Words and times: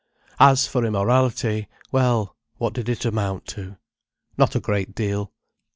As 0.39 0.65
for 0.65 0.83
immorality—well, 0.83 2.35
what 2.57 2.73
did 2.73 2.89
it 2.89 3.05
amount 3.05 3.45
to? 3.49 3.77
Not 4.35 4.55
a 4.55 4.59
great 4.59 4.95
deal. 4.95 5.31